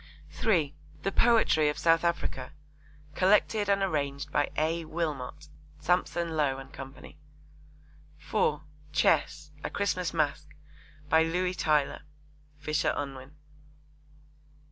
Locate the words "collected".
3.13-3.69